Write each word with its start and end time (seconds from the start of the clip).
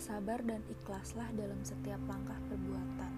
Bersabar 0.00 0.40
dan 0.48 0.64
ikhlaslah 0.64 1.28
dalam 1.36 1.60
setiap 1.60 2.00
langkah 2.08 2.40
perbuatan. 2.48 3.12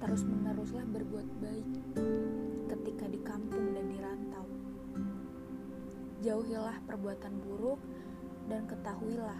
Terus 0.00 0.24
meneruslah 0.24 0.88
berbuat 0.88 1.28
baik 1.44 1.68
ketika 2.72 3.04
di 3.04 3.20
kampung 3.20 3.76
dan 3.76 3.84
di 3.84 4.00
rantau. 4.00 4.48
Jauhilah 6.24 6.72
perbuatan 6.88 7.44
buruk 7.44 7.76
dan 8.48 8.64
ketahuilah 8.64 9.36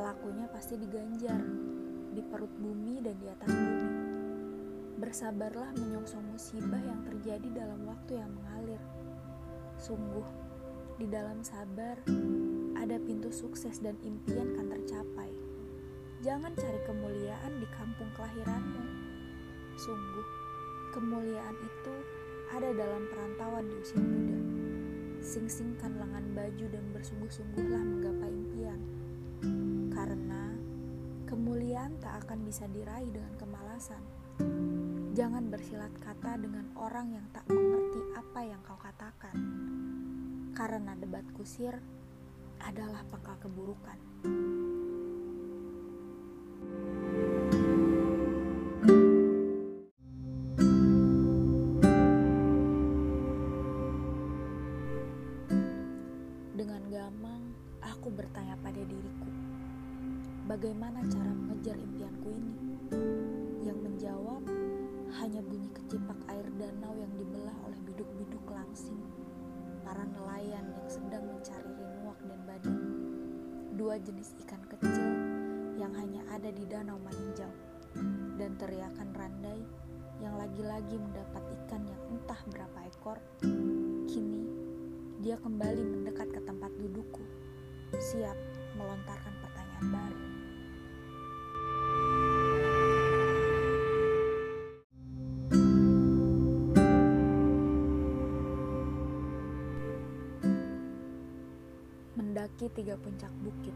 pelakunya 0.00 0.48
pasti 0.48 0.80
diganjar 0.80 1.44
di 2.16 2.24
perut 2.24 2.56
bumi 2.56 3.04
dan 3.04 3.20
di 3.20 3.28
atas 3.28 3.52
bumi. 3.52 3.88
Bersabarlah 4.96 5.76
menyongsong 5.76 6.24
musibah 6.24 6.80
yang 6.80 7.04
terjadi 7.04 7.52
dalam 7.52 7.84
waktu 7.84 8.16
yang 8.16 8.32
mengalir. 8.32 8.80
Sungguh, 9.76 10.24
di 10.96 11.04
dalam 11.04 11.44
sabar 11.44 12.00
ada 12.78 12.94
pintu 13.02 13.34
sukses 13.34 13.82
dan 13.82 13.98
impian 14.06 14.54
kan 14.54 14.70
tercapai. 14.70 15.34
Jangan 16.22 16.54
cari 16.54 16.80
kemuliaan 16.86 17.58
di 17.58 17.66
kampung 17.74 18.06
kelahiranmu. 18.14 18.82
Sungguh, 19.74 20.26
kemuliaan 20.94 21.58
itu 21.58 21.94
ada 22.54 22.70
dalam 22.70 23.02
perantauan 23.10 23.66
di 23.66 23.74
usia 23.82 23.98
muda. 23.98 24.38
Sing-singkan 25.18 25.98
lengan 25.98 26.26
baju 26.34 26.66
dan 26.70 26.84
bersungguh-sungguhlah 26.94 27.82
menggapai 27.82 28.30
impian. 28.30 28.80
Karena 29.90 30.54
kemuliaan 31.26 31.98
tak 31.98 32.26
akan 32.26 32.46
bisa 32.46 32.70
diraih 32.70 33.10
dengan 33.10 33.34
kemalasan. 33.38 34.02
Jangan 35.18 35.50
bersilat 35.50 35.90
kata 35.98 36.38
dengan 36.38 36.70
orang 36.78 37.10
yang 37.10 37.26
tak 37.34 37.42
mengerti 37.50 38.02
apa 38.14 38.40
yang 38.46 38.62
kau 38.62 38.78
katakan. 38.78 39.34
Karena 40.54 40.94
debat 40.94 41.26
kusir 41.34 41.78
adalah 42.62 43.02
pangkal 43.10 43.36
keburukan. 43.42 43.98
Dengan 56.58 56.82
gamang, 56.90 57.42
aku 57.78 58.10
bertanya 58.10 58.58
pada 58.58 58.82
diriku, 58.82 59.30
bagaimana 60.50 61.06
cara 61.06 61.30
mengejar 61.30 61.78
impianku 61.78 62.28
ini? 62.34 62.54
Yang 63.62 63.78
menjawab 63.78 64.42
hanya 65.22 65.40
bunyi 65.44 65.70
kecipak 65.70 66.18
air 66.28 66.46
danau 66.58 66.94
yang 66.98 67.12
dibelah 67.14 67.54
oleh 67.62 67.78
biduk-biduk 67.86 68.42
langsing, 68.50 68.98
para 69.86 70.02
nelayan 70.02 70.66
yang 70.66 70.88
sedang 70.90 71.24
mencari 71.30 71.67
dan 72.28 72.40
badut, 72.44 72.78
dua 73.80 73.96
jenis 73.96 74.36
ikan 74.44 74.60
kecil 74.68 75.08
yang 75.80 75.90
hanya 75.96 76.20
ada 76.28 76.52
di 76.52 76.68
danau 76.68 77.00
Maninjau, 77.00 77.48
dan 78.36 78.52
teriakan 78.60 79.08
randai 79.16 79.64
yang 80.20 80.36
lagi-lagi 80.36 81.00
mendapat 81.00 81.42
ikan 81.64 81.88
yang 81.88 82.02
entah 82.12 82.40
berapa 82.52 82.78
ekor. 82.92 83.18
Kini, 84.04 84.44
dia 85.24 85.40
kembali 85.40 85.82
mendekat 85.82 86.28
ke 86.28 86.40
tempat 86.44 86.68
dudukku, 86.76 87.24
siap 87.96 88.36
melontarkan 88.76 89.34
pertanyaan 89.40 89.88
baru. 89.88 90.27
Mendaki 102.38 102.70
tiga 102.70 102.94
puncak 102.94 103.34
bukit. 103.42 103.74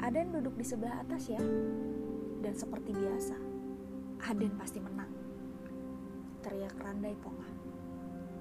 Aden 0.00 0.32
duduk 0.32 0.56
di 0.56 0.64
sebelah 0.64 1.04
atas 1.04 1.28
ya, 1.28 1.36
dan 2.40 2.56
seperti 2.56 2.96
biasa, 2.96 3.36
Aden 4.24 4.56
pasti 4.56 4.80
menang. 4.80 5.12
Teriak 6.40 6.80
Randai 6.80 7.12
Ponga 7.20 7.44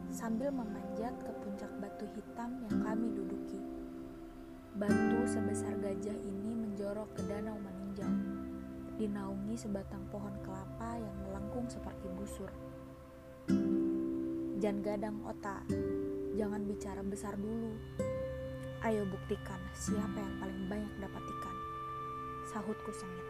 sambil 0.07 0.47
memanjat 0.55 1.11
ke 1.19 1.31
puncak 1.43 1.67
batu 1.83 2.07
hitam 2.15 2.55
yang 2.71 2.87
kami 2.87 3.11
duduki. 3.19 3.59
Batu 4.79 5.19
sebesar 5.27 5.75
gajah 5.75 6.15
ini 6.23 6.55
menjorok 6.55 7.19
ke 7.19 7.21
danau 7.27 7.59
Maninjau, 7.59 8.15
dinaungi 8.95 9.59
sebatang 9.59 10.07
pohon 10.07 10.39
kelapa 10.47 11.03
yang 11.03 11.15
melengkung 11.27 11.67
seperti 11.67 12.07
busur. 12.15 12.47
Jan 14.63 14.79
gadang 14.79 15.19
otak, 15.27 15.67
jangan 16.35 16.63
bicara 16.63 17.01
besar 17.03 17.35
dulu. 17.35 17.75
Ayo 18.81 19.05
buktikan 19.05 19.59
siapa 19.75 20.17
yang 20.17 20.35
paling 20.41 20.61
banyak 20.71 20.93
dapat 20.97 21.23
ikan. 21.23 21.57
Sahutku 22.49 22.91
sengit. 22.95 23.27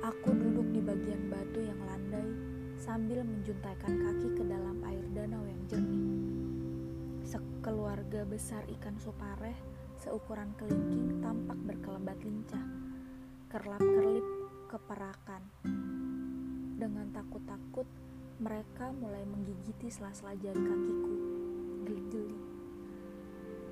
Aku 0.00 0.32
duduk 0.32 0.64
di 0.72 0.80
bagian 0.80 1.28
batu 1.28 1.60
yang 1.60 1.78
landai 1.84 2.24
sambil 2.80 3.20
menjuntaikan 3.20 4.00
kaki 4.00 4.28
ke 4.32 4.42
dalam 4.48 4.80
air 4.88 5.04
danau 5.12 5.44
yang 5.44 5.60
jernih. 5.68 6.08
Sekeluarga 7.22 8.24
besar 8.24 8.64
ikan 8.80 8.96
supareh 8.96 9.54
seukuran 10.00 10.56
kelingking 10.56 11.20
tampak 11.20 11.60
berkelebat 11.68 12.16
lincah, 12.24 12.64
kerlap-kerlip 13.52 14.24
keperakan. 14.72 15.44
Dengan 16.80 17.12
takut-takut, 17.12 17.84
mereka 18.40 18.88
mulai 18.96 19.20
menggigiti 19.28 19.92
sela-sela 19.92 20.32
jari 20.40 20.56
kakiku. 20.56 21.14
Geli-geli. 21.84 22.40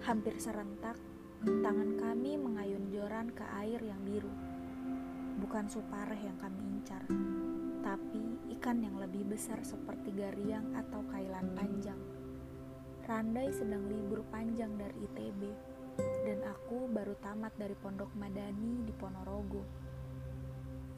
Hampir 0.04 0.36
serentak, 0.36 1.00
tangan 1.40 1.96
kami 1.96 2.36
mengayun 2.36 2.92
joran 2.92 3.32
ke 3.32 3.48
air 3.64 3.80
yang 3.80 3.96
biru. 4.04 4.28
Bukan 5.40 5.72
supareh 5.72 6.20
yang 6.20 6.36
kami 6.36 6.60
incar, 6.68 7.00
tapi 7.80 8.36
ikan 8.60 8.84
yang 8.84 9.00
lebih 9.00 9.24
besar 9.24 9.56
seperti 9.64 10.12
gariang 10.12 10.76
atau 10.76 11.00
kailan 11.08 11.48
panjang. 11.56 11.98
Randai 13.08 13.48
sedang 13.48 13.88
libur 13.88 14.20
panjang 14.28 14.76
dari 14.76 15.08
ITB, 15.08 15.48
dan 16.28 16.44
aku 16.44 16.92
baru 16.92 17.16
tamat 17.24 17.56
dari 17.56 17.72
Pondok 17.72 18.12
Madani 18.20 18.84
di 18.84 18.92
Ponorogo. 18.92 19.64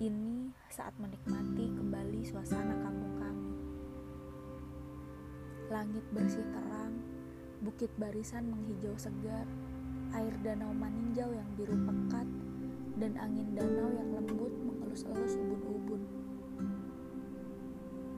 Ini 0.01 0.51
saat 0.73 0.97
menikmati 0.99 1.71
kembali 1.71 2.25
suasana 2.27 2.75
kampung 2.83 3.15
kami. 3.21 3.60
Langit 5.71 6.03
bersih 6.11 6.43
terang, 6.51 6.99
bukit 7.63 7.95
barisan 7.95 8.51
menghijau 8.51 8.91
segar, 8.99 9.47
air 10.19 10.35
danau 10.43 10.75
maninjau 10.75 11.31
yang 11.31 11.47
biru 11.55 11.79
pekat, 11.87 12.27
dan 12.99 13.15
angin 13.15 13.55
danau 13.55 13.87
yang 13.95 14.11
lembut 14.11 14.51
mengelus-elus 14.67 15.39
ubun-ubun. 15.39 16.03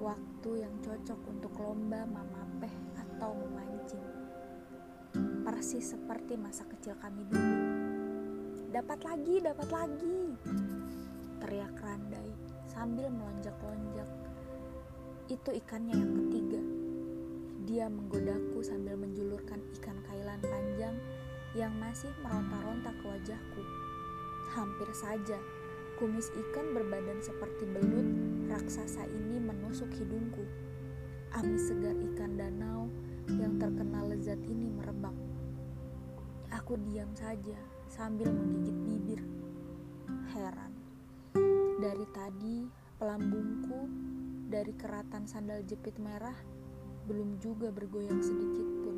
Waktu 0.01 0.65
yang 0.65 0.73
cocok 0.81 1.21
untuk 1.29 1.53
lomba 1.61 2.09
mamapeh 2.09 2.73
atau 2.97 3.37
memancing. 3.37 4.09
Persis 5.45 5.93
seperti 5.93 6.41
masa 6.41 6.65
kecil 6.65 6.97
kami 7.05 7.29
dulu. 7.29 7.57
Dapat 8.73 9.05
lagi, 9.05 9.45
dapat 9.45 9.69
lagi. 9.69 10.21
Teriak 11.37 11.77
Randai 11.85 12.33
sambil 12.65 13.13
melonjak-lonjak. 13.13 14.09
Itu 15.29 15.53
ikannya 15.53 16.01
yang. 16.01 16.22
Dia 17.83 17.91
menggodaku 17.91 18.63
sambil 18.63 18.95
menjulurkan 18.95 19.59
ikan 19.75 19.99
kailan 20.07 20.39
panjang 20.39 20.95
yang 21.59 21.75
masih 21.83 22.15
meronta-ronta 22.23 22.95
ke 22.95 23.05
wajahku. 23.11 23.63
Hampir 24.55 24.87
saja 24.95 25.35
kumis 25.99 26.31
ikan 26.31 26.79
berbadan 26.79 27.19
seperti 27.19 27.67
belut 27.67 28.07
raksasa 28.47 29.03
ini 29.11 29.43
menusuk 29.43 29.91
hidungku. 29.99 30.47
Amis 31.35 31.75
segar 31.75 31.99
ikan 32.15 32.39
danau 32.39 32.87
yang 33.35 33.59
terkenal 33.59 34.15
lezat 34.15 34.39
ini 34.47 34.71
merebak. 34.71 35.19
Aku 36.55 36.79
diam 36.87 37.11
saja 37.19 37.59
sambil 37.91 38.31
menggigit 38.31 38.79
bibir. 38.87 39.21
Heran. 40.31 40.71
Dari 41.83 42.07
tadi 42.15 42.63
pelambungku 43.03 43.81
dari 44.47 44.71
keratan 44.71 45.27
sandal 45.27 45.67
jepit 45.67 45.99
merah 45.99 46.52
belum 47.07 47.43
juga 47.43 47.75
bergoyang 47.75 48.23
sedikit 48.23 48.69
pun. 48.87 48.97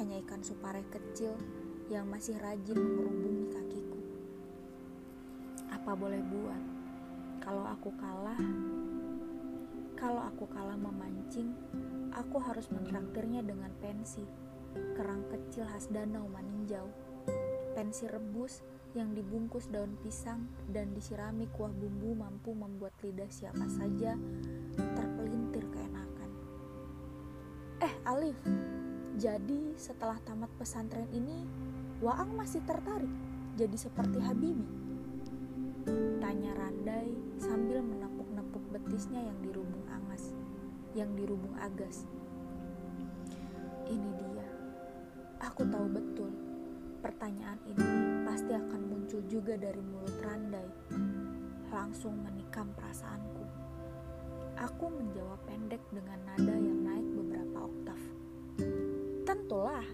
Hanya 0.00 0.20
ikan 0.24 0.40
supare 0.40 0.80
kecil 0.88 1.36
yang 1.92 2.08
masih 2.08 2.36
rajin 2.40 2.80
mengerubungi 2.80 3.46
kakiku. 3.52 4.00
Apa 5.68 5.92
boleh 5.92 6.22
buat? 6.24 6.62
Kalau 7.44 7.64
aku 7.68 7.92
kalah, 8.00 8.40
kalau 10.00 10.24
aku 10.24 10.48
kalah 10.48 10.80
memancing, 10.80 11.52
aku 12.16 12.40
harus 12.40 12.72
mentraktirnya 12.72 13.44
dengan 13.44 13.68
pensi, 13.84 14.24
kerang 14.96 15.28
kecil 15.28 15.68
khas 15.68 15.92
danau 15.92 16.24
maninjau, 16.32 16.88
pensi 17.76 18.08
rebus 18.08 18.64
yang 18.94 19.12
dibungkus 19.12 19.68
daun 19.68 19.98
pisang 20.00 20.46
dan 20.70 20.94
disirami 20.94 21.50
kuah 21.52 21.74
bumbu 21.74 22.14
mampu 22.14 22.54
membuat 22.54 22.94
lidah 23.02 23.26
siapa 23.26 23.66
saja 23.66 24.14
Alif, 28.14 28.38
jadi 29.18 29.74
setelah 29.74 30.14
tamat 30.22 30.46
pesantren 30.54 31.10
ini, 31.10 31.42
Waang 31.98 32.38
masih 32.38 32.62
tertarik 32.62 33.10
jadi 33.58 33.74
seperti 33.74 34.22
Habibi? 34.22 34.70
Tanya 36.22 36.54
Randai 36.54 37.10
sambil 37.42 37.82
menepuk-nepuk 37.82 38.62
betisnya 38.70 39.18
yang 39.18 39.34
dirubung 39.42 39.82
angas, 39.90 40.30
yang 40.94 41.10
dirubung 41.18 41.58
agas. 41.58 42.06
Ini 43.90 44.10
dia. 44.14 44.46
Aku 45.50 45.66
tahu 45.66 45.90
betul 45.90 46.30
pertanyaan 47.02 47.58
ini 47.66 47.82
pasti 48.22 48.54
akan 48.54 48.94
muncul 48.94 49.26
juga 49.26 49.58
dari 49.58 49.82
mulut 49.82 50.22
Randai. 50.22 50.70
Langsung 51.66 52.14
menikam 52.22 52.70
perasaanku. 52.78 53.42
Aku 54.54 54.86
menjawab 54.86 55.42
pendek 55.50 55.82
dengan 55.90 56.22
nada 56.30 56.54
yang 56.54 56.83
oktav. 57.64 58.00
Tentulah, 59.24 59.84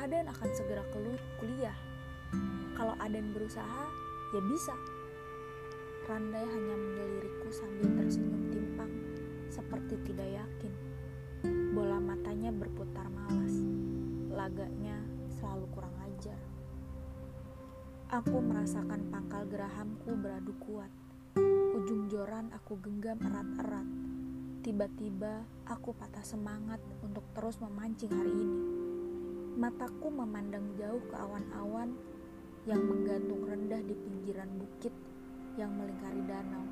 Aden 0.00 0.26
akan 0.32 0.50
segera 0.56 0.82
kuliah 1.38 1.76
kalau 2.80 2.96
Aden 2.96 3.36
berusaha, 3.36 3.84
ya 4.32 4.40
bisa. 4.40 4.72
Randai 6.08 6.48
hanya 6.48 6.74
mendeliriku 6.80 7.52
sambil 7.52 7.92
tersenyum 7.92 8.48
timpang, 8.48 8.88
seperti 9.52 10.00
tidak 10.08 10.40
yakin. 10.40 10.72
Bola 11.76 12.00
matanya 12.00 12.48
berputar 12.48 13.04
malas. 13.12 13.52
Laganya 14.32 14.96
selalu 15.28 15.68
kurang 15.76 15.92
ajar. 16.08 16.40
Aku 18.16 18.40
merasakan 18.40 19.12
pangkal 19.12 19.44
gerahamku 19.44 20.16
beradu 20.16 20.56
kuat. 20.64 20.88
Ujung 21.76 22.08
joran 22.08 22.48
aku 22.56 22.80
genggam 22.80 23.20
erat-erat. 23.20 24.09
Tiba-tiba 24.60 25.40
aku 25.64 25.96
patah 25.96 26.20
semangat 26.20 26.84
untuk 27.00 27.24
terus 27.32 27.56
memancing 27.64 28.12
hari 28.12 28.28
ini. 28.28 28.60
Mataku 29.56 30.12
memandang 30.12 30.76
jauh 30.76 31.00
ke 31.08 31.16
awan-awan 31.16 31.96
yang 32.68 32.84
menggantung 32.84 33.40
rendah 33.48 33.80
di 33.80 33.96
pinggiran 33.96 34.52
bukit 34.60 34.92
yang 35.56 35.72
melingkari 35.72 36.20
danau. 36.28 36.64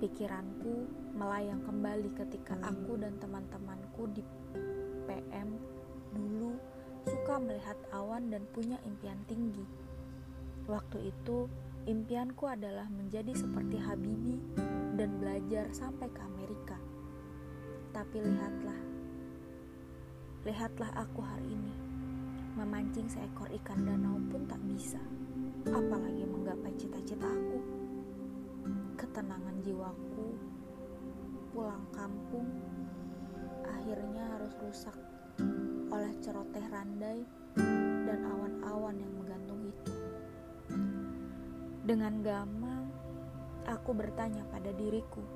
Pikiranku 0.00 0.88
melayang 1.12 1.60
kembali 1.60 2.08
ketika 2.16 2.56
aku 2.64 2.96
dan 2.96 3.20
teman-temanku 3.20 4.08
di 4.16 4.24
PM 5.04 5.60
dulu 6.16 6.56
suka 7.04 7.36
melihat 7.36 7.76
awan 7.92 8.32
dan 8.32 8.48
punya 8.56 8.80
impian 8.88 9.20
tinggi. 9.28 9.68
Waktu 10.64 11.12
itu, 11.12 11.44
impianku 11.88 12.44
adalah 12.44 12.88
menjadi 12.92 13.32
seperti 13.32 13.80
Habibi 13.80 14.36
dan 14.96 15.16
belajar 15.16 15.68
sampai 15.72 16.08
ke 16.12 16.20
Amerika. 16.20 16.76
Tapi 17.90 18.16
lihatlah, 18.20 18.80
lihatlah 20.44 20.90
aku 20.94 21.20
hari 21.24 21.48
ini 21.56 21.74
Memancing 22.50 23.06
seekor 23.06 23.46
ikan 23.62 23.86
danau 23.86 24.18
pun 24.26 24.42
tak 24.50 24.58
bisa, 24.66 24.98
apalagi 25.70 26.26
menggapai 26.26 26.74
cita-cita 26.74 27.24
aku. 27.24 27.62
Ketenangan 28.98 29.62
jiwaku 29.62 30.34
pulang 31.54 31.86
kampung 31.94 32.50
akhirnya 33.64 34.34
harus 34.34 34.52
rusak 34.60 34.98
oleh 35.94 36.12
ceroteh 36.20 36.66
randai 36.68 37.22
dan 38.04 38.18
awan-awan 38.28 38.98
yang. 38.98 39.10
Dengan 41.90 42.22
gamang, 42.22 42.86
aku 43.66 43.90
bertanya 43.90 44.46
pada 44.46 44.70
diriku, 44.70 45.26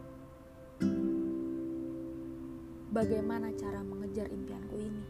bagaimana 2.94 3.50
cara 3.58 3.82
mengejar 3.82 4.30
impianku 4.30 4.78
ini? 4.78 5.04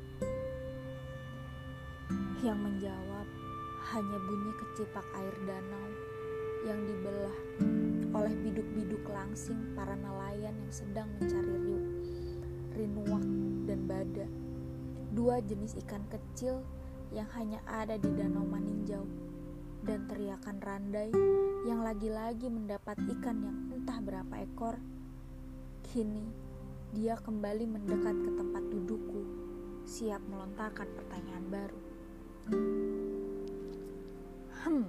Yang 2.40 2.58
menjawab 2.64 3.26
hanya 3.92 4.18
bunyi 4.24 4.52
kecipak 4.56 5.04
air 5.20 5.36
danau 5.44 5.88
yang 6.64 6.80
dibelah 6.80 7.38
oleh 8.16 8.32
biduk-biduk 8.40 9.04
langsing 9.12 9.76
para 9.76 10.00
nelayan 10.00 10.56
yang 10.56 10.72
sedang 10.72 11.12
mencari 11.20 11.60
riu, 11.60 11.80
rinuak 12.72 13.26
dan 13.68 13.84
bada. 13.84 14.26
Dua 15.12 15.44
jenis 15.44 15.76
ikan 15.84 16.08
kecil 16.08 16.64
yang 17.12 17.28
hanya 17.36 17.60
ada 17.68 18.00
di 18.00 18.08
danau 18.16 18.48
Maninjau 18.48 19.04
dan 19.84 20.08
teriakan 20.08 20.56
randai 20.64 21.12
yang 21.68 21.84
lagi-lagi 21.84 22.48
mendapat 22.48 22.96
ikan 23.16 23.36
yang 23.44 23.56
entah 23.68 24.00
berapa 24.00 24.34
ekor. 24.40 24.80
Kini 25.92 26.24
dia 26.96 27.20
kembali 27.20 27.68
mendekat 27.68 28.16
ke 28.16 28.30
tempat 28.32 28.64
dudukku, 28.72 29.22
siap 29.84 30.24
melontarkan 30.24 30.88
pertanyaan 30.88 31.46
baru. 31.52 31.80
Hmm, 34.64 34.88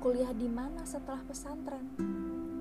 kuliah 0.00 0.32
di 0.32 0.48
mana 0.48 0.88
setelah 0.88 1.20
pesantren? 1.28 1.92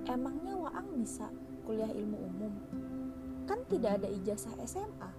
Emangnya 0.04 0.60
Waang 0.60 0.92
bisa 1.00 1.32
kuliah 1.64 1.92
ilmu 1.92 2.18
umum? 2.20 2.54
Kan 3.48 3.64
tidak 3.72 4.04
ada 4.04 4.12
ijazah 4.12 4.60
SMA. 4.68 5.12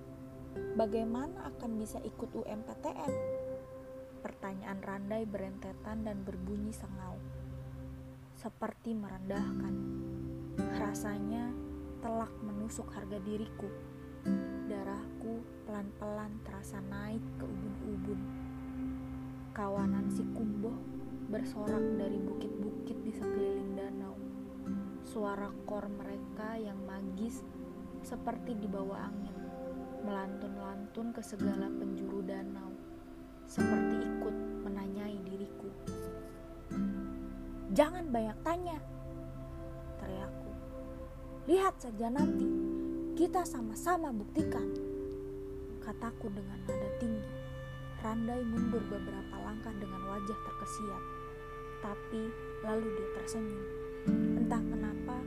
Bagaimana 0.76 1.48
akan 1.48 1.80
bisa 1.80 1.96
ikut 2.04 2.28
UMPTN? 2.36 3.37
Pertanyaan 4.18 4.82
Randai 4.82 5.24
berentetan 5.24 6.06
dan 6.06 6.26
berbunyi 6.26 6.74
sengau. 6.74 7.18
Seperti 8.34 8.94
merendahkan. 8.94 9.74
Rasanya 10.78 11.50
telak 12.02 12.30
menusuk 12.42 12.90
harga 12.94 13.18
diriku. 13.22 13.70
Darahku 14.68 15.42
pelan-pelan 15.64 16.42
terasa 16.44 16.82
naik 16.84 17.22
ke 17.38 17.44
ubun-ubun 17.46 18.48
kawanan 19.58 20.06
si 20.06 20.22
kumboh 20.38 20.78
bersorak 21.34 21.82
dari 21.98 22.14
bukit-bukit 22.14 22.94
di 23.02 23.10
sekeliling 23.10 23.74
danau. 23.74 24.14
Suara 25.02 25.50
kor 25.66 25.90
mereka 25.90 26.54
yang 26.54 26.78
magis 26.86 27.42
seperti 28.06 28.54
dibawa 28.54 29.10
angin, 29.10 29.34
melantun-lantun 30.06 31.10
ke 31.10 31.18
segala 31.26 31.66
penjuru 31.74 32.22
danau, 32.22 32.67
seperti 33.48 33.96
ikut 34.04 34.34
menanyai 34.68 35.16
diriku. 35.24 35.72
Jangan 37.72 38.12
banyak 38.12 38.38
tanya, 38.44 38.76
teriakku. 39.96 40.52
Lihat 41.48 41.80
saja 41.80 42.12
nanti, 42.12 42.44
kita 43.16 43.48
sama-sama 43.48 44.12
buktikan, 44.12 44.68
kataku 45.80 46.28
dengan 46.28 46.60
nada 46.68 46.90
tinggi. 47.00 47.32
Randai 47.98 48.44
mundur 48.46 48.84
beberapa 48.86 49.36
langkah 49.42 49.74
dengan 49.74 50.06
wajah 50.06 50.38
terkesiap, 50.38 51.02
tapi 51.82 52.30
lalu 52.62 52.86
dia 52.94 53.08
tersenyum. 53.16 53.64
Entah 54.38 54.62
kenapa, 54.62 55.18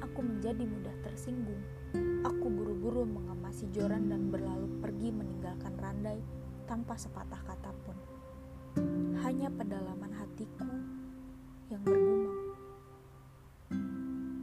aku 0.00 0.24
menjadi 0.24 0.62
mudah 0.62 0.94
tersinggung. 1.04 1.60
Aku 2.24 2.48
buru-buru 2.48 3.04
mengemasi 3.04 3.68
joran 3.74 4.08
dan 4.08 4.32
berlalu 4.32 4.72
pergi 4.80 5.12
meninggalkan 5.12 5.76
Randai 5.76 6.43
tanpa 6.64 6.96
sepatah 6.96 7.40
kata 7.44 7.70
pun. 7.84 7.96
Hanya 9.20 9.48
pedalaman 9.52 10.12
hatiku 10.16 10.68
yang 11.68 11.80
bergumam. 11.84 12.36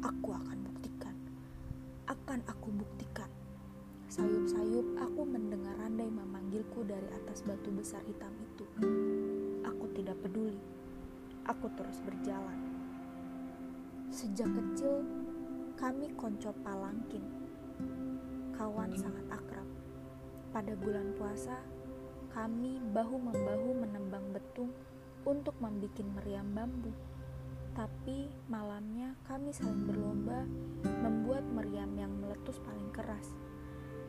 Aku 0.02 0.30
akan 0.34 0.58
buktikan. 0.66 1.16
Akan 2.10 2.40
aku 2.50 2.70
buktikan. 2.74 3.30
Sayup-sayup 4.12 4.98
aku 5.02 5.22
mendengar 5.24 5.78
Randai 5.78 6.10
memanggilku 6.10 6.84
dari 6.86 7.08
atas 7.14 7.42
batu 7.46 7.70
besar 7.74 8.02
hitam 8.06 8.34
itu. 8.42 8.66
Aku 9.66 9.86
tidak 9.94 10.18
peduli. 10.22 10.60
Aku 11.50 11.70
terus 11.74 12.00
berjalan. 12.06 12.60
Sejak 14.12 14.52
kecil, 14.52 15.02
kami 15.80 16.12
konco 16.20 16.54
palangkin. 16.62 17.24
Kawan 18.54 18.94
sangat 18.94 19.26
akrab. 19.32 19.66
Pada 20.52 20.76
bulan 20.76 21.16
puasa, 21.16 21.56
kami 22.32 22.80
bahu-membahu 22.96 23.76
menembang 23.84 24.26
betung 24.32 24.72
untuk 25.28 25.54
membuat 25.62 26.08
meriam 26.18 26.48
bambu. 26.52 26.92
Tapi 27.72 28.28
malamnya 28.52 29.16
kami 29.28 29.56
saling 29.56 29.88
berlomba 29.88 30.44
membuat 30.84 31.48
meriam 31.48 31.92
yang 31.96 32.12
meletus 32.20 32.60
paling 32.64 32.92
keras 32.92 33.32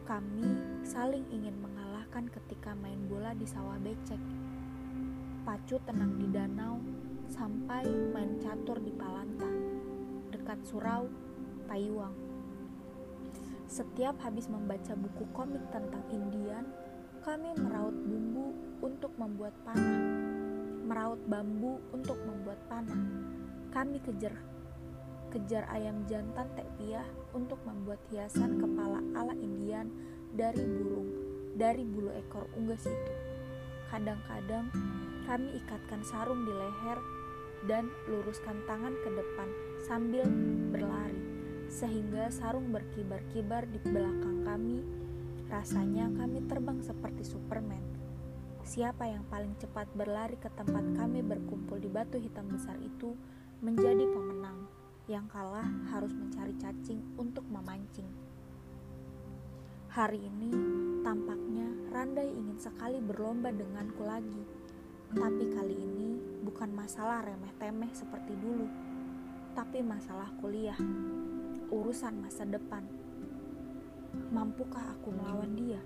kami 0.03 0.59
saling 0.83 1.23
ingin 1.31 1.55
mengalahkan 1.63 2.27
ketika 2.27 2.75
main 2.75 2.99
bola 3.07 3.31
di 3.39 3.47
sawah 3.47 3.79
becek. 3.79 4.19
Pacu 5.47 5.79
tenang 5.87 6.19
di 6.19 6.27
danau 6.27 6.83
sampai 7.31 7.87
main 8.11 8.39
catur 8.43 8.83
di 8.83 8.91
Palanta, 8.91 9.47
dekat 10.35 10.59
Surau, 10.67 11.07
Taiwan. 11.71 12.15
Setiap 13.71 14.19
habis 14.27 14.51
membaca 14.51 14.93
buku 14.99 15.25
komik 15.33 15.63
tentang 15.71 16.03
Indian, 16.11 16.67
kami 17.23 17.55
meraut 17.55 17.95
bumbu 17.95 18.51
untuk 18.83 19.15
membuat 19.15 19.55
panah, 19.63 20.03
meraut 20.83 21.23
bambu 21.31 21.79
untuk 21.95 22.19
membuat 22.27 22.59
panah. 22.67 22.99
Kami 23.71 24.03
kejar 24.03 24.35
kejar 25.31 25.65
ayam 25.71 26.03
jantan 26.11 26.51
tekpiah 26.59 27.07
untuk 27.31 27.63
membuat 27.63 28.03
hiasan 28.11 28.59
kepala 28.59 29.01
ala 29.15 29.33
Indian 29.39 29.87
dari 30.35 30.61
burung 30.61 31.09
dari 31.55 31.87
bulu 31.87 32.11
ekor 32.11 32.51
unggas 32.59 32.91
itu. 32.91 33.15
Kadang-kadang 33.89 34.75
kami 35.23 35.63
ikatkan 35.63 36.03
sarung 36.03 36.43
di 36.43 36.51
leher 36.51 36.99
dan 37.71 37.87
luruskan 38.11 38.59
tangan 38.67 38.99
ke 38.99 39.09
depan 39.15 39.49
sambil 39.87 40.27
berlari, 40.75 41.23
sehingga 41.71 42.35
sarung 42.35 42.75
berkibar-kibar 42.75 43.63
di 43.71 43.79
belakang 43.87 44.43
kami. 44.43 45.02
Rasanya 45.53 46.09
kami 46.17 46.49
terbang 46.49 46.81
seperti 46.81 47.29
Superman. 47.29 47.85
Siapa 48.65 49.05
yang 49.05 49.21
paling 49.29 49.53
cepat 49.61 49.85
berlari 49.93 50.41
ke 50.41 50.49
tempat 50.49 50.81
kami 50.97 51.21
berkumpul 51.21 51.77
di 51.77 51.93
batu 51.93 52.17
hitam 52.17 52.49
besar 52.49 52.81
itu 52.81 53.13
menjadi 53.61 54.01
pemenang. 54.01 54.65
Yang 55.13 55.29
kalah 55.29 55.69
harus 55.93 56.17
mencari 56.17 56.57
cacing 56.57 57.05
untuk 57.21 57.45
memancing. 57.53 58.09
Hari 59.93 60.25
ini 60.25 60.49
tampaknya 61.05 61.69
Randai 61.93 62.33
ingin 62.33 62.57
sekali 62.57 62.97
berlomba 63.05 63.53
denganku 63.53 64.09
lagi. 64.09 64.49
Tapi 65.13 65.53
kali 65.53 65.77
ini 65.77 66.17
bukan 66.49 66.73
masalah 66.73 67.21
remeh-temeh 67.29 67.93
seperti 67.93 68.33
dulu, 68.41 68.65
tapi 69.53 69.85
masalah 69.85 70.33
kuliah, 70.41 70.81
urusan 71.69 72.25
masa 72.25 72.49
depan. 72.49 72.89
Mampukah 74.13 74.93
aku 74.93 75.09
melawan 75.09 75.57
dia? 75.57 75.81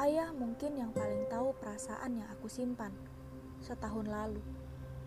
Ayah 0.00 0.32
mungkin 0.36 0.76
yang 0.76 0.92
paling 0.92 1.28
tahu 1.28 1.52
perasaan 1.56 2.20
yang 2.20 2.28
aku 2.32 2.48
simpan 2.48 2.92
setahun 3.60 4.08
lalu. 4.08 4.40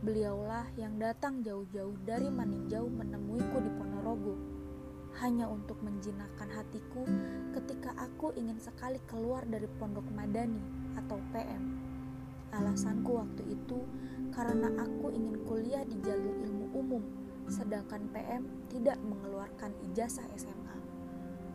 Beliaulah 0.01 0.69
yang 0.77 0.97
datang 1.01 1.41
jauh-jauh 1.41 1.97
dari 2.05 2.29
Maninjau 2.29 2.85
menemuiku 2.89 3.57
di 3.61 3.71
Ponorogo 3.73 4.35
hanya 5.21 5.45
untuk 5.45 5.77
menjinakkan 5.85 6.49
hatiku 6.49 7.05
ketika 7.53 7.93
aku 8.01 8.33
ingin 8.33 8.57
sekali 8.57 8.97
keluar 9.05 9.45
dari 9.45 9.69
pondok 9.77 10.05
madani 10.09 10.61
atau 10.97 11.21
PM. 11.29 11.77
Alasanku 12.53 13.21
waktu 13.21 13.53
itu 13.53 13.85
karena 14.33 14.69
aku 14.81 15.13
ingin 15.13 15.41
kuliah 15.45 15.85
di 15.85 15.97
jalur 16.01 16.37
ilmu 16.41 16.65
umum, 16.73 17.03
sedangkan 17.47 18.07
PM 18.11 18.43
tidak 18.71 18.99
mengeluarkan 19.01 19.71
ijazah 19.91 20.25
SMA. 20.35 20.77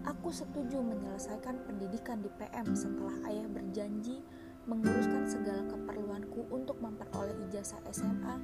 Aku 0.09 0.33
setuju 0.33 0.80
menyelesaikan 0.80 1.68
pendidikan 1.68 2.25
di 2.25 2.30
PM 2.40 2.73
setelah 2.73 3.12
ayah 3.28 3.45
berjanji 3.50 4.25
menguruskan 4.68 5.25
segala 5.28 5.64
keperluanku 5.68 6.49
untuk 6.52 6.76
memperoleh 6.80 7.37
ijazah 7.49 7.80
SMA 7.92 8.37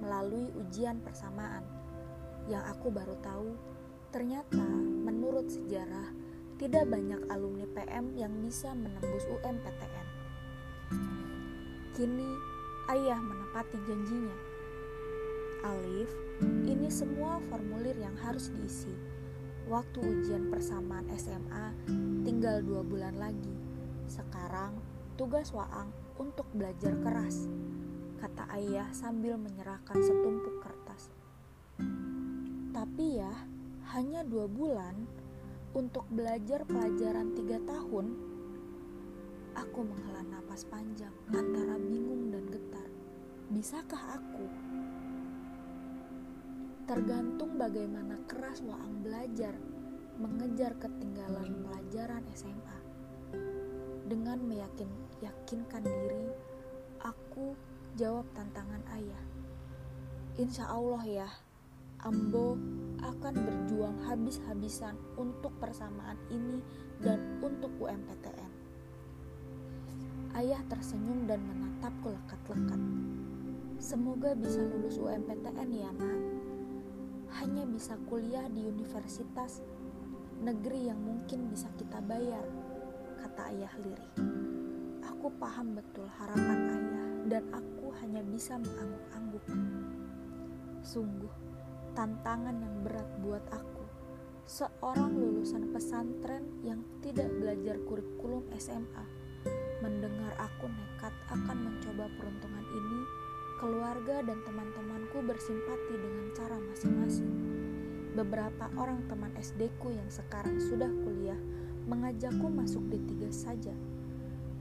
melalui 0.00 0.48
ujian 0.56 1.00
persamaan. 1.00 1.64
Yang 2.48 2.64
aku 2.76 2.88
baru 2.92 3.16
tahu, 3.20 3.50
ternyata 4.12 4.64
menurut 5.04 5.48
sejarah 5.48 6.12
tidak 6.56 6.88
banyak 6.88 7.20
alumni 7.28 7.68
PM 7.76 8.16
yang 8.16 8.32
bisa 8.40 8.72
menembus 8.72 9.28
UMPTN. 9.28 10.06
Kini 11.92 12.30
ayah 12.92 13.20
menepati 13.20 13.76
janjinya. 13.84 14.36
Alif, 15.64 16.12
ini 16.44 16.88
semua 16.92 17.40
formulir 17.48 17.96
yang 17.96 18.14
harus 18.20 18.52
diisi 18.52 19.16
Waktu 19.66 19.98
ujian 19.98 20.46
persamaan 20.46 21.10
SMA 21.18 21.74
tinggal 22.22 22.62
dua 22.62 22.86
bulan 22.86 23.18
lagi. 23.18 23.50
Sekarang 24.06 24.78
tugas 25.18 25.50
Waang 25.50 25.90
untuk 26.22 26.46
belajar 26.54 26.94
keras, 27.02 27.50
kata 28.22 28.46
ayah 28.54 28.86
sambil 28.94 29.34
menyerahkan 29.34 29.98
setumpuk 29.98 30.62
kertas. 30.62 31.10
Tapi 32.70 33.18
ya, 33.18 33.34
hanya 33.90 34.22
dua 34.22 34.46
bulan 34.46 34.94
untuk 35.74 36.06
belajar 36.14 36.62
pelajaran 36.62 37.34
tiga 37.34 37.58
tahun. 37.66 38.14
Aku 39.66 39.82
menghela 39.82 40.22
napas 40.30 40.62
panjang 40.70 41.10
antara 41.34 41.74
bingung 41.74 42.30
dan 42.30 42.46
getar. 42.54 42.86
Bisakah 43.50 44.14
aku? 44.14 44.65
Tergantung 46.86 47.58
bagaimana 47.58 48.14
keras 48.30 48.62
Waang 48.62 49.02
belajar 49.02 49.58
mengejar 50.22 50.70
ketinggalan 50.78 51.66
pelajaran 51.66 52.22
SMA. 52.30 52.78
Dengan 54.06 54.38
meyakin 54.46 54.86
yakinkan 55.18 55.82
diri, 55.82 56.30
aku 57.02 57.58
jawab 57.98 58.22
tantangan 58.38 58.86
ayah. 58.94 59.24
Insya 60.38 60.70
Allah 60.70 61.02
ya, 61.02 61.28
Ambo 62.06 62.54
akan 63.02 63.34
berjuang 63.34 63.98
habis-habisan 64.06 64.94
untuk 65.18 65.50
persamaan 65.58 66.22
ini 66.30 66.62
dan 67.02 67.42
untuk 67.42 67.74
UMPTN. 67.82 68.52
Ayah 70.38 70.62
tersenyum 70.70 71.26
dan 71.26 71.42
menatapku 71.50 72.14
lekat-lekat. 72.14 72.78
Semoga 73.82 74.38
bisa 74.38 74.62
lulus 74.62 75.02
UMPTN 75.02 75.68
ya 75.74 75.90
nak 75.90 76.35
hanya 77.36 77.68
bisa 77.68 78.00
kuliah 78.08 78.48
di 78.48 78.64
universitas 78.64 79.60
negeri 80.40 80.88
yang 80.88 81.00
mungkin 81.00 81.48
bisa 81.52 81.68
kita 81.76 82.00
bayar, 82.04 82.44
kata 83.20 83.52
ayah 83.52 83.72
lirih. 83.80 84.12
Aku 85.04 85.32
paham 85.36 85.76
betul 85.76 86.08
harapan 86.16 86.60
ayah 86.72 87.08
dan 87.28 87.44
aku 87.52 87.92
hanya 88.00 88.24
bisa 88.24 88.56
mengangguk-angguk. 88.56 89.44
Sungguh, 90.80 91.32
tantangan 91.92 92.56
yang 92.56 92.76
berat 92.84 93.08
buat 93.20 93.44
aku. 93.52 93.84
Seorang 94.46 95.18
lulusan 95.18 95.74
pesantren 95.74 96.62
yang 96.62 96.80
tidak 97.02 97.26
belajar 97.34 97.76
kurikulum 97.84 98.46
SMA, 98.56 99.04
mendengar 99.82 100.32
aku 100.38 100.70
nekat 100.70 101.12
akan 101.28 101.58
mencoba 101.68 102.06
peruntungan 102.16 102.64
ini 102.70 103.25
keluarga 103.56 104.20
dan 104.20 104.40
teman-temanku 104.44 105.24
bersimpati 105.24 105.94
dengan 105.96 106.26
cara 106.36 106.56
masing-masing. 106.60 107.32
Beberapa 108.16 108.72
orang 108.80 109.04
teman 109.08 109.32
SD 109.36 109.68
ku 109.76 109.92
yang 109.92 110.08
sekarang 110.08 110.56
sudah 110.56 110.88
kuliah 111.04 111.36
mengajakku 111.86 112.48
masuk 112.48 112.84
di 112.88 112.98
tiga 113.04 113.28
saja. 113.28 113.72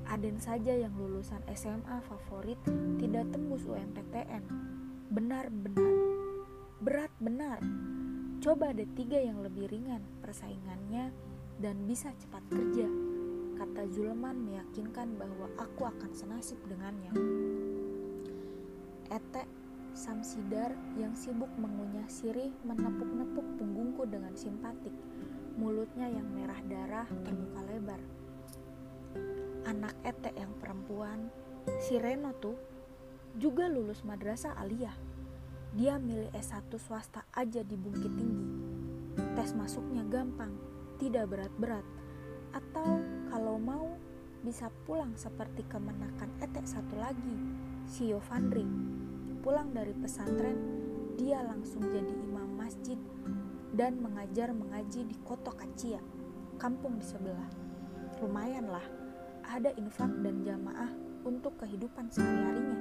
Aden 0.05 0.37
saja 0.37 0.75
yang 0.75 0.93
lulusan 0.93 1.41
SMA 1.57 1.97
favorit 2.05 2.59
tidak 3.01 3.25
tembus 3.33 3.65
UMPTN. 3.65 4.43
Benar-benar. 5.09 5.93
Berat 6.83 7.11
benar. 7.17 7.57
Coba 8.43 8.69
ada 8.69 8.85
tiga 8.93 9.17
yang 9.17 9.41
lebih 9.41 9.71
ringan 9.73 10.05
persaingannya 10.21 11.09
dan 11.57 11.75
bisa 11.89 12.13
cepat 12.21 12.45
kerja. 12.53 12.85
Kata 13.55 13.87
Zulman 13.89 14.45
meyakinkan 14.45 15.15
bahwa 15.17 15.47
aku 15.57 15.87
akan 15.87 16.11
senasib 16.13 16.59
dengannya. 16.67 17.15
Etek 19.15 19.47
Samsidar 19.95 20.75
yang 20.99 21.15
sibuk 21.15 21.47
mengunyah 21.55 22.03
sirih 22.11 22.51
menepuk-nepuk 22.67 23.47
punggungku 23.55 24.03
dengan 24.11 24.35
simpatik. 24.35 24.91
Mulutnya 25.55 26.11
yang 26.11 26.27
merah 26.35 26.59
darah 26.67 27.07
terbuka 27.23 27.63
lebar. 27.63 28.01
Anak 29.71 29.95
Etek 30.03 30.35
yang 30.35 30.51
perempuan, 30.59 31.31
si 31.79 31.95
Reno 31.95 32.35
tuh, 32.43 32.59
juga 33.39 33.71
lulus 33.71 34.03
madrasah 34.03 34.59
aliyah. 34.59 34.91
Dia 35.79 35.95
milih 35.95 36.35
S1 36.35 36.67
swasta 36.75 37.23
aja 37.31 37.63
di 37.63 37.79
Bukit 37.79 38.11
Tinggi. 38.19 38.51
Tes 39.15 39.55
masuknya 39.55 40.03
gampang, 40.11 40.51
tidak 40.99 41.31
berat-berat. 41.31 41.87
Atau 42.51 42.99
kalau 43.31 43.55
mau, 43.63 43.95
bisa 44.43 44.67
pulang 44.83 45.15
seperti 45.15 45.63
kemenakan 45.71 46.35
Etek 46.43 46.67
satu 46.67 46.99
lagi, 46.99 47.35
si 47.85 48.09
Yovandri 48.09 48.65
pulang 49.45 49.69
dari 49.69 49.93
pesantren, 49.93 50.57
dia 51.21 51.37
langsung 51.45 51.85
jadi 51.85 52.09
imam 52.09 52.57
masjid 52.57 52.97
dan 53.77 54.01
mengajar 54.01 54.49
mengaji 54.49 55.05
di 55.05 55.13
Koto 55.21 55.53
Kacia, 55.53 56.01
kampung 56.57 56.97
di 56.97 57.05
sebelah. 57.05 57.45
Lumayanlah, 58.25 58.81
ada 59.45 59.69
infak 59.77 60.09
dan 60.25 60.41
jamaah 60.41 60.89
untuk 61.29 61.61
kehidupan 61.61 62.09
sehari-harinya. 62.09 62.79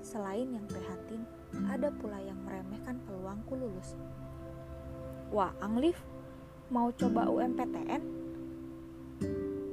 Selain 0.00 0.48
yang 0.56 0.64
prihatin, 0.64 1.28
ada 1.68 1.92
pula 1.92 2.16
yang 2.24 2.40
meremehkan 2.48 2.96
peluangku 3.04 3.52
lulus. 3.52 3.92
Wah, 5.28 5.52
Anglif, 5.60 6.00
mau 6.72 6.88
coba 6.96 7.28
UMPTN? 7.28 8.02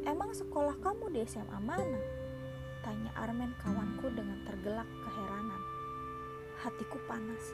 Emang 0.03 0.35
sekolah 0.35 0.75
kamu 0.83 1.15
di 1.15 1.23
SMA 1.23 1.59
mana? 1.63 2.24
Tanya 2.85 3.09
Armen 3.17 3.49
kawanku 3.57 4.13
dengan 4.13 4.37
tergelak 4.45 4.85
keheranan 5.01 5.57
hatiku 6.61 7.01
panas. 7.09 7.53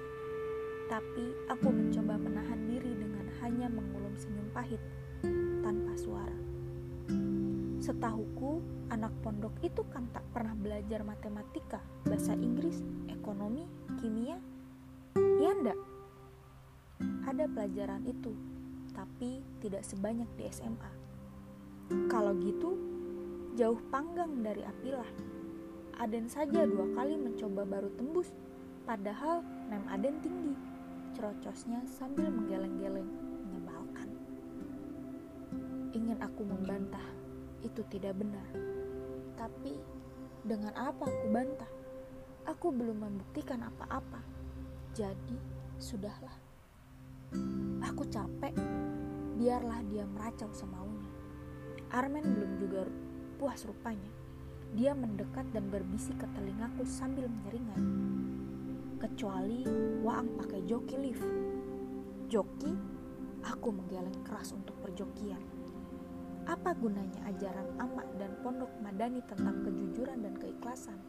Tapi 0.91 1.35
aku 1.47 1.67
mencoba 1.71 2.19
menahan 2.19 2.67
diri 2.67 2.95
dengan 2.95 3.27
hanya 3.39 3.71
mengulum 3.71 4.11
senyum 4.19 4.47
pahit 4.51 4.79
tanpa 5.63 5.95
suara. 5.95 6.39
Setahuku, 7.79 8.59
anak 8.91 9.15
pondok 9.23 9.55
itu 9.63 9.81
kan 9.89 10.07
tak 10.11 10.23
pernah 10.35 10.55
belajar 10.55 11.03
matematika, 11.03 11.79
bahasa 12.07 12.35
Inggris, 12.35 12.83
ekonomi, 13.07 13.67
kimia. 13.99 14.35
Iya 15.15 15.51
ndak? 15.59 15.79
Ada 17.27 17.47
pelajaran 17.51 18.03
itu, 18.07 18.31
tapi 18.91 19.41
tidak 19.63 19.87
sebanyak 19.87 20.27
di 20.35 20.43
SMA. 20.51 20.91
Kalau 22.07 22.31
gitu, 22.37 22.77
jauh 23.55 23.79
panggang 23.91 24.39
dari 24.39 24.63
Apilah. 24.63 25.07
Aden 25.99 26.25
saja 26.31 26.65
dua 26.65 26.87
kali 26.97 27.19
mencoba 27.19 27.67
baru 27.67 27.91
tembus, 27.99 28.31
padahal 28.87 29.43
nem 29.69 29.83
Aden 29.91 30.17
tinggi. 30.23 30.55
Cerocosnya 31.11 31.83
sambil 31.85 32.31
menggeleng-geleng, 32.31 33.05
menyebalkan. 33.45 34.09
Ingin 35.91 36.17
aku 36.23 36.47
membantah, 36.47 37.03
itu 37.61 37.83
tidak 37.91 38.15
benar. 38.15 38.47
Tapi, 39.35 39.75
dengan 40.47 40.71
apa 40.73 41.03
aku 41.05 41.25
bantah? 41.29 41.71
Aku 42.47 42.71
belum 42.73 43.03
membuktikan 43.03 43.61
apa-apa. 43.61 44.23
Jadi, 44.95 45.37
sudahlah. 45.77 46.33
Aku 47.85 48.07
capek, 48.07 48.55
biarlah 49.35 49.83
dia 49.91 50.07
meracau 50.07 50.49
semaunya. 50.55 51.11
Armen 51.91 52.23
belum 52.23 52.51
juga 52.57 52.81
puas 53.41 53.65
rupanya. 53.65 54.13
Dia 54.77 54.93
mendekat 54.93 55.49
dan 55.49 55.65
berbisik 55.73 56.13
ke 56.21 56.29
telingaku 56.37 56.85
sambil 56.85 57.25
menyeringai. 57.25 57.81
Kecuali 59.01 59.65
Waang 60.05 60.37
pakai 60.37 60.61
joki 60.69 61.01
lift. 61.01 61.25
Joki? 62.29 62.69
Aku 63.41 63.73
menggeleng 63.73 64.21
keras 64.21 64.53
untuk 64.53 64.77
perjokian. 64.85 65.41
Apa 66.45 66.77
gunanya 66.77 67.25
ajaran 67.33 67.65
amak 67.81 68.05
dan 68.21 68.29
pondok 68.45 68.69
madani 68.77 69.25
tentang 69.25 69.65
kejujuran 69.65 70.21
dan 70.21 70.37
keikhlasan? 70.37 71.01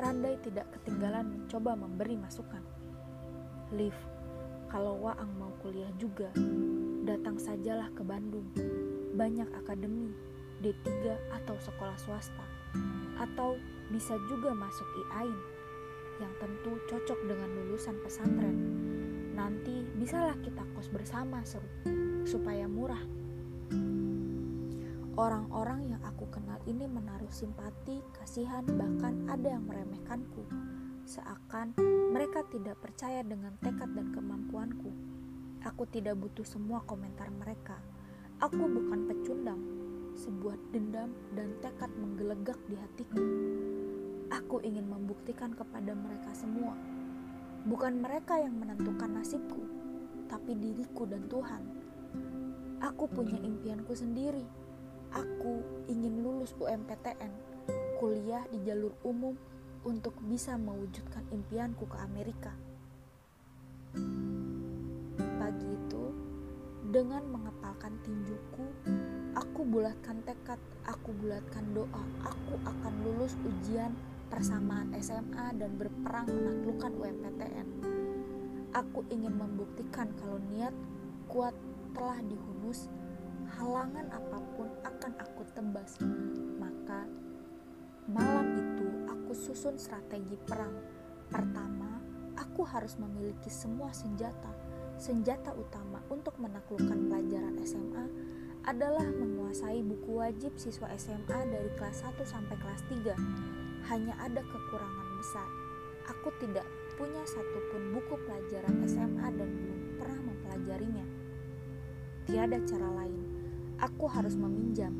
Randai 0.00 0.40
tidak 0.40 0.72
ketinggalan 0.80 1.36
mencoba 1.36 1.76
memberi 1.76 2.16
masukan. 2.16 2.64
Liv, 3.76 3.92
kalau 4.72 4.96
Waang 5.04 5.36
mau 5.36 5.52
kuliah 5.60 5.92
juga, 6.00 6.32
datang 7.04 7.36
sajalah 7.36 7.92
ke 7.92 8.00
Bandung. 8.00 8.48
Banyak 9.10 9.48
akademi, 9.58 10.14
D3 10.60 11.16
atau 11.42 11.56
sekolah 11.58 11.96
swasta. 11.98 12.46
Atau 13.18 13.58
bisa 13.90 14.14
juga 14.30 14.54
masuk 14.54 14.86
IAIN, 15.06 15.38
yang 16.20 16.32
tentu 16.38 16.78
cocok 16.86 17.18
dengan 17.26 17.48
lulusan 17.50 17.96
pesantren. 18.04 18.56
Nanti 19.34 19.88
bisalah 19.96 20.36
kita 20.44 20.62
kos 20.76 20.92
bersama 20.92 21.40
seru, 21.42 21.66
supaya 22.28 22.68
murah. 22.68 23.00
Orang-orang 25.18 25.90
yang 25.96 26.02
aku 26.06 26.30
kenal 26.32 26.56
ini 26.64 26.86
menaruh 26.88 27.28
simpati, 27.28 28.00
kasihan, 28.16 28.64
bahkan 28.64 29.28
ada 29.28 29.58
yang 29.58 29.66
meremehkanku. 29.68 30.48
Seakan 31.04 31.74
mereka 32.14 32.46
tidak 32.48 32.78
percaya 32.78 33.20
dengan 33.26 33.52
tekad 33.60 33.90
dan 33.92 34.14
kemampuanku. 34.14 34.92
Aku 35.66 35.84
tidak 35.90 36.16
butuh 36.16 36.46
semua 36.46 36.80
komentar 36.86 37.28
mereka. 37.28 37.76
Aku 38.40 38.64
bukan 38.64 39.06
pecundang. 39.06 39.60
Sebuah 40.16 40.56
dendam 40.74 41.12
dan 41.36 41.54
tekad 41.60 41.92
menggelegak 41.96 42.58
di 42.66 42.76
hatiku. 42.76 43.20
Aku 44.32 44.64
ingin 44.64 44.88
membuktikan 44.88 45.52
kepada 45.54 45.92
mereka 45.92 46.32
semua. 46.34 46.74
Bukan 47.68 48.00
mereka 48.00 48.40
yang 48.40 48.56
menentukan 48.56 49.12
nasibku, 49.20 49.62
tapi 50.28 50.56
diriku 50.56 51.04
dan 51.04 51.28
Tuhan. 51.28 51.62
Aku 52.80 53.04
punya 53.12 53.36
impianku 53.36 53.92
sendiri 53.92 54.44
Aku 55.10 55.58
ingin 55.90 56.22
lulus 56.22 56.54
UMPTN, 56.54 57.34
kuliah 57.98 58.46
di 58.46 58.62
jalur 58.62 58.94
umum 59.02 59.34
untuk 59.82 60.14
bisa 60.22 60.54
mewujudkan 60.54 61.26
impianku 61.34 61.82
ke 61.90 61.98
Amerika. 61.98 62.54
Dengan 66.90 67.22
mengepalkan 67.30 67.94
tinjuku, 68.02 68.66
aku 69.38 69.62
bulatkan 69.62 70.18
tekad, 70.26 70.58
aku 70.82 71.14
bulatkan 71.22 71.62
doa, 71.70 72.02
aku 72.26 72.58
akan 72.66 72.92
lulus 73.06 73.38
ujian 73.46 73.94
persamaan 74.26 74.90
SMA 74.98 75.54
dan 75.54 75.70
berperang 75.78 76.26
menaklukkan 76.26 76.90
UMPTN. 76.98 77.68
Aku 78.74 79.06
ingin 79.06 79.38
membuktikan 79.38 80.10
kalau 80.18 80.42
niat 80.50 80.74
kuat 81.30 81.54
telah 81.94 82.18
dihunus 82.26 82.90
halangan 83.54 84.10
apa 84.10 84.38
pun 84.58 84.66
akan 84.82 85.12
aku 85.22 85.42
tebas. 85.54 85.94
Maka 86.58 87.06
malam 88.10 88.46
itu 88.58 88.86
aku 89.06 89.30
susun 89.34 89.78
strategi 89.78 90.34
perang. 90.42 90.74
Pertama, 91.30 92.02
aku 92.34 92.66
harus 92.66 92.98
memiliki 92.98 93.46
semua 93.46 93.94
senjata. 93.94 94.59
Senjata 95.00 95.56
utama 95.56 96.04
untuk 96.12 96.36
menaklukkan 96.36 97.08
pelajaran 97.08 97.56
SMA 97.64 98.04
adalah 98.68 99.08
menguasai 99.08 99.80
buku 99.80 100.20
wajib 100.20 100.52
siswa 100.60 100.92
SMA 100.92 101.40
dari 101.48 101.72
kelas 101.80 102.04
1 102.04 102.20
sampai 102.20 102.52
kelas 102.60 102.84
3. 102.92 103.16
Hanya 103.88 104.12
ada 104.20 104.44
kekurangan 104.44 105.08
besar. 105.16 105.48
Aku 106.04 106.28
tidak 106.36 106.68
punya 107.00 107.24
satupun 107.24 107.96
buku 107.96 108.12
pelajaran 108.28 108.76
SMA 108.84 109.24
dan 109.40 109.48
belum 109.48 109.80
pernah 109.96 110.20
mempelajarinya. 110.20 111.06
Tiada 112.28 112.60
cara 112.68 112.88
lain 113.00 113.24
Aku 113.80 114.04
harus 114.04 114.36
meminjam. 114.36 114.92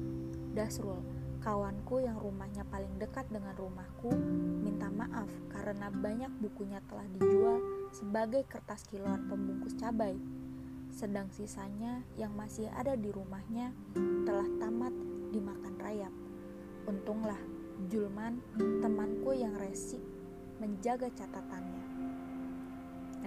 Dasrul, 0.57 1.05
kawanku 1.45 2.01
yang 2.01 2.17
rumahnya 2.17 2.65
paling 2.73 2.97
dekat 2.97 3.29
dengan 3.29 3.53
rumahku, 3.53 4.17
minta 4.65 4.89
maaf 4.89 5.29
karena 5.53 5.93
banyak 5.93 6.33
bukunya 6.41 6.81
telah 6.89 7.05
dijual 7.21 7.80
sebagai 7.91 8.47
kertas 8.47 8.87
kiloan 8.87 9.27
pembungkus 9.27 9.77
cabai. 9.79 10.19
Sedang 10.91 11.31
sisanya 11.31 12.03
yang 12.19 12.35
masih 12.35 12.67
ada 12.75 12.99
di 12.99 13.11
rumahnya 13.11 13.71
telah 14.27 14.47
tamat 14.59 14.95
dimakan 15.31 15.75
rayap. 15.79 16.15
Untunglah 16.91 17.39
Julman, 17.89 18.45
temanku 18.59 19.33
yang 19.33 19.57
resik, 19.57 20.03
menjaga 20.61 21.09
catatannya. 21.15 21.87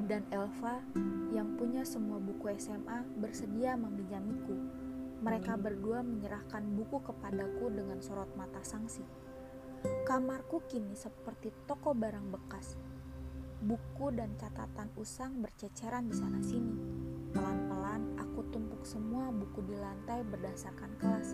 Dan 0.03 0.27
Elva 0.29 0.83
yang 1.31 1.55
punya 1.57 1.81
semua 1.87 2.19
buku 2.19 2.51
SMA 2.59 3.07
bersedia 3.17 3.73
meminjamiku 3.79 4.83
mereka 5.23 5.55
berdua 5.55 6.03
menyerahkan 6.03 6.67
buku 6.75 6.99
kepadaku 6.99 7.71
dengan 7.71 8.03
sorot 8.03 8.27
mata 8.35 8.59
sangsi. 8.59 9.07
Kamarku 10.03 10.67
kini 10.67 10.99
seperti 10.99 11.47
toko 11.63 11.95
barang 11.95 12.27
bekas. 12.27 12.75
Buku 13.63 14.11
dan 14.11 14.35
catatan 14.35 14.91
usang 14.99 15.39
berceceran 15.39 16.11
di 16.11 16.15
sana-sini. 16.19 16.75
Pelan-pelan 17.31 18.19
aku 18.19 18.43
tumpuk 18.51 18.83
semua 18.83 19.31
buku 19.31 19.63
di 19.63 19.71
lantai 19.79 20.19
berdasarkan 20.27 20.91
kelas. 20.99 21.31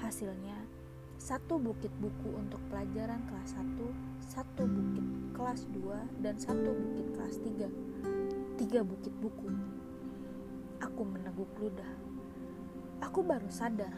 Hasilnya, 0.00 0.56
satu 1.20 1.60
bukit 1.60 1.92
buku 2.00 2.32
untuk 2.32 2.56
pelajaran 2.72 3.20
kelas 3.28 3.52
1, 3.52 3.84
satu 4.32 4.64
bukit 4.64 5.04
kelas 5.36 5.68
2, 5.76 6.24
dan 6.24 6.40
satu 6.40 6.72
bukit 6.72 7.12
kelas 7.12 7.36
3. 7.44 7.68
Tiga 8.56 8.80
bukit 8.80 9.12
buku. 9.20 9.52
Aku 10.80 11.04
meneguk 11.04 11.52
ludah. 11.60 11.92
Aku 13.04 13.20
baru 13.20 13.52
sadar 13.52 13.92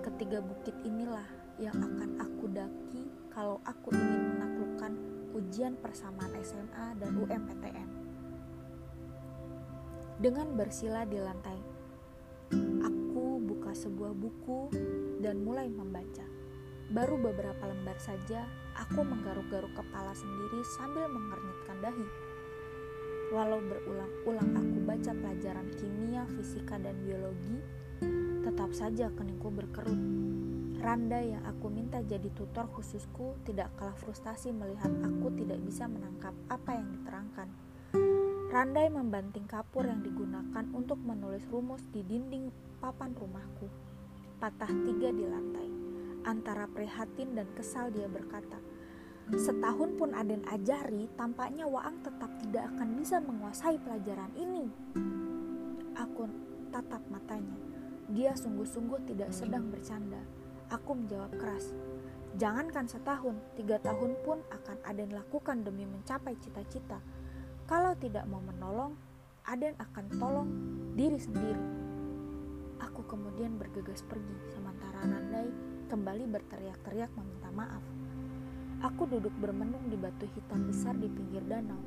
ketiga 0.00 0.40
bukit 0.40 0.72
inilah 0.88 1.28
yang 1.60 1.76
akan 1.76 2.16
aku 2.16 2.48
daki 2.48 3.04
kalau 3.28 3.60
aku 3.68 3.92
ingin 3.92 4.32
menaklukkan 4.32 4.69
ujian 5.50 5.74
persamaan 5.82 6.30
SMA 6.46 6.94
dan 7.02 7.10
UMPTN. 7.26 7.90
Dengan 10.22 10.54
bersila 10.54 11.02
di 11.02 11.18
lantai, 11.18 11.58
aku 12.86 13.42
buka 13.42 13.74
sebuah 13.74 14.14
buku 14.14 14.70
dan 15.18 15.42
mulai 15.42 15.66
membaca. 15.66 16.22
Baru 16.94 17.18
beberapa 17.18 17.66
lembar 17.66 17.98
saja, 17.98 18.46
aku 18.78 19.02
menggaruk-garuk 19.02 19.74
kepala 19.74 20.14
sendiri 20.14 20.62
sambil 20.78 21.10
mengernyitkan 21.10 21.82
dahi. 21.82 22.06
Walau 23.34 23.58
berulang-ulang 23.58 24.54
aku 24.54 24.78
baca 24.86 25.10
pelajaran 25.18 25.66
kimia, 25.74 26.30
fisika, 26.30 26.78
dan 26.78 26.94
biologi, 27.02 27.58
Tetap 28.46 28.70
saja 28.70 29.10
keningku 29.18 29.50
berkerut. 29.50 29.98
Randa 30.80 31.20
yang 31.20 31.44
aku 31.44 31.68
minta 31.68 32.00
jadi 32.00 32.32
tutor 32.32 32.64
khususku 32.72 33.36
tidak 33.44 33.68
kalah 33.76 33.92
frustasi 34.00 34.48
melihat 34.48 34.88
aku 35.04 35.28
tidak 35.36 35.60
bisa 35.60 35.84
menangkap 35.84 36.32
apa 36.48 36.72
yang 36.72 36.88
diterangkan. 36.96 37.48
Randai 38.48 38.88
membanting 38.88 39.44
kapur 39.44 39.84
yang 39.84 40.00
digunakan 40.00 40.64
untuk 40.72 40.96
menulis 41.04 41.44
rumus 41.52 41.84
di 41.92 42.00
dinding 42.00 42.48
papan 42.80 43.12
rumahku. 43.12 43.68
Patah 44.40 44.72
tiga 44.72 45.12
di 45.12 45.28
lantai. 45.28 45.68
Antara 46.24 46.64
prihatin 46.64 47.36
dan 47.36 47.52
kesal 47.52 47.92
dia 47.92 48.08
berkata, 48.08 48.56
Setahun 49.36 50.00
pun 50.00 50.16
Aden 50.16 50.48
ajari, 50.48 51.12
tampaknya 51.12 51.68
Waang 51.68 52.00
tetap 52.00 52.32
tidak 52.40 52.72
akan 52.72 52.88
bisa 52.96 53.20
menguasai 53.20 53.76
pelajaran 53.84 54.32
ini. 54.32 54.64
Aku 55.92 56.24
tatap 56.72 57.04
matanya. 57.12 57.60
Dia 58.08 58.32
sungguh-sungguh 58.32 59.04
tidak 59.12 59.30
sedang 59.36 59.68
bercanda. 59.68 60.39
Aku 60.70 60.94
menjawab 60.94 61.34
keras. 61.34 61.74
Jangankan 62.38 62.86
setahun, 62.86 63.34
tiga 63.58 63.82
tahun 63.82 64.14
pun 64.22 64.38
akan 64.54 64.78
Aden 64.86 65.10
lakukan 65.10 65.66
demi 65.66 65.82
mencapai 65.82 66.38
cita-cita. 66.38 67.02
Kalau 67.66 67.98
tidak 67.98 68.22
mau 68.30 68.38
menolong, 68.38 68.94
Aden 69.50 69.74
akan 69.82 70.04
tolong 70.14 70.50
diri 70.94 71.18
sendiri. 71.18 71.58
Aku 72.86 73.02
kemudian 73.10 73.58
bergegas 73.58 74.06
pergi, 74.06 74.36
sementara 74.54 75.02
Randai 75.10 75.50
kembali 75.90 76.30
berteriak-teriak 76.30 77.10
meminta 77.18 77.50
maaf. 77.50 77.82
Aku 78.86 79.10
duduk 79.10 79.34
bermenung 79.42 79.90
di 79.90 79.98
batu 79.98 80.24
hitam 80.38 80.70
besar 80.70 80.94
di 80.94 81.10
pinggir 81.10 81.42
danau. 81.50 81.82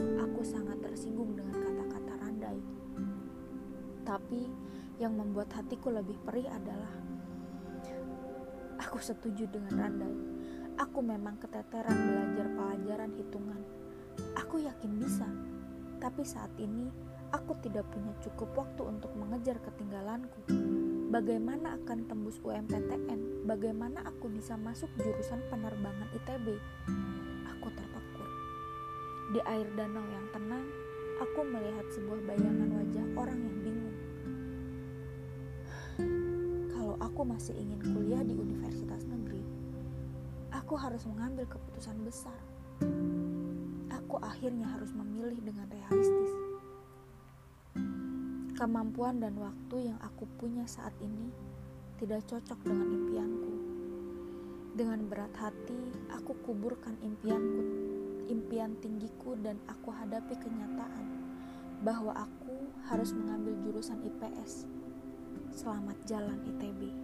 Aku 0.00 0.40
sangat 0.40 0.80
tersinggung 0.80 1.36
dengan 1.36 1.60
kata-kata 1.60 2.12
Randai. 2.24 2.58
Tapi 4.02 4.48
yang 4.96 5.12
membuat 5.12 5.52
hatiku 5.52 5.92
lebih 5.92 6.16
perih 6.24 6.48
adalah 6.48 7.04
aku 8.94 9.02
setuju 9.10 9.50
dengan 9.50 9.74
Randai. 9.74 10.14
Aku 10.78 11.02
memang 11.02 11.34
keteteran 11.42 11.98
belajar 11.98 12.46
pelajaran 12.54 13.10
hitungan. 13.18 13.58
Aku 14.38 14.62
yakin 14.62 15.02
bisa, 15.02 15.26
tapi 15.98 16.22
saat 16.22 16.54
ini 16.62 16.86
aku 17.34 17.58
tidak 17.58 17.90
punya 17.90 18.14
cukup 18.22 18.54
waktu 18.54 18.86
untuk 18.86 19.10
mengejar 19.18 19.58
ketinggalanku. 19.66 20.46
Bagaimana 21.10 21.74
akan 21.82 22.06
tembus 22.06 22.38
UMPTN? 22.38 23.42
Bagaimana 23.42 24.06
aku 24.06 24.30
bisa 24.30 24.54
masuk 24.54 24.86
jurusan 25.02 25.42
penerbangan 25.50 26.14
ITB? 26.14 26.54
Aku 27.50 27.74
terpekur. 27.74 28.30
Di 29.34 29.42
air 29.42 29.66
danau 29.74 30.06
yang 30.06 30.30
tenang, 30.30 30.70
aku 31.18 31.42
melihat 31.42 31.90
sebuah 31.90 32.30
bayangan 32.30 32.70
wajah 32.78 33.06
orang 33.18 33.42
yang 33.42 33.58
masih 37.24 37.56
ingin 37.56 37.80
kuliah 37.80 38.20
di 38.20 38.36
universitas 38.36 39.02
negeri, 39.08 39.40
aku 40.52 40.76
harus 40.76 41.02
mengambil 41.08 41.48
keputusan 41.48 41.96
besar. 42.04 42.36
Aku 43.90 44.20
akhirnya 44.20 44.68
harus 44.68 44.92
memilih 44.92 45.40
dengan 45.40 45.66
realistis. 45.72 46.32
Kemampuan 48.54 49.18
dan 49.18 49.34
waktu 49.40 49.90
yang 49.90 49.98
aku 49.98 50.28
punya 50.38 50.62
saat 50.68 50.94
ini 51.02 51.32
tidak 51.98 52.22
cocok 52.30 52.58
dengan 52.62 52.88
impianku. 52.92 53.52
Dengan 54.74 55.00
berat 55.06 55.34
hati, 55.38 55.78
aku 56.10 56.34
kuburkan 56.42 56.98
impianku, 57.02 57.62
impian 58.30 58.74
tinggiku 58.82 59.38
dan 59.42 59.58
aku 59.70 59.90
hadapi 59.90 60.34
kenyataan 60.38 61.06
bahwa 61.82 62.14
aku 62.14 62.54
harus 62.88 63.14
mengambil 63.14 63.54
jurusan 63.62 64.02
IPS. 64.02 64.66
Selamat 65.54 65.94
jalan 66.08 66.38
ITB. 66.42 67.03